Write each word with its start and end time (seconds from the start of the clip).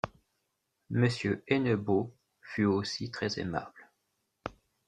Monsieur 0.89 1.43
Hennebeau 1.47 2.11
fut 2.41 2.65
aussi 2.65 3.11
très 3.11 3.39
aimable. 3.39 3.91